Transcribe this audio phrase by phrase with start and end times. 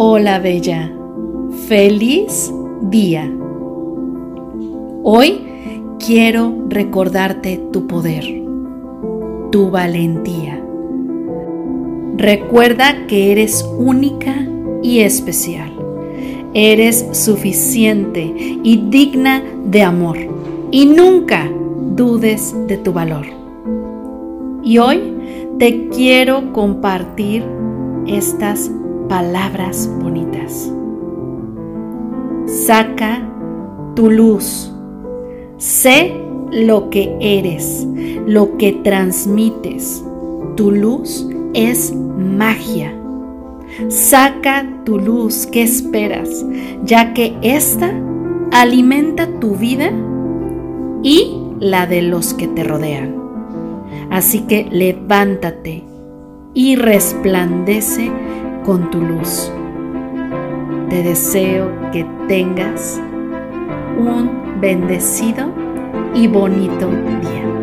[0.00, 0.92] Hola Bella,
[1.66, 3.28] feliz día.
[5.02, 5.40] Hoy
[5.98, 8.24] quiero recordarte tu poder,
[9.50, 10.62] tu valentía.
[12.16, 14.36] Recuerda que eres única
[14.84, 15.72] y especial.
[16.54, 18.22] Eres suficiente
[18.62, 20.16] y digna de amor.
[20.70, 21.50] Y nunca
[21.96, 23.26] dudes de tu valor.
[24.62, 25.00] Y hoy
[25.58, 27.44] te quiero compartir
[28.06, 28.70] estas
[29.08, 30.72] palabras bonitas.
[32.46, 33.22] Saca
[33.94, 34.72] tu luz.
[35.56, 36.14] Sé
[36.52, 37.86] lo que eres,
[38.26, 40.04] lo que transmites.
[40.56, 42.94] Tu luz es magia.
[43.88, 46.44] Saca tu luz, ¿qué esperas?
[46.84, 47.92] Ya que esta
[48.50, 49.90] alimenta tu vida
[51.02, 53.14] y la de los que te rodean.
[54.10, 55.84] Así que levántate
[56.54, 58.10] y resplandece
[58.68, 59.50] con tu luz.
[60.90, 63.00] Te deseo que tengas
[63.96, 65.50] un bendecido
[66.14, 67.57] y bonito día.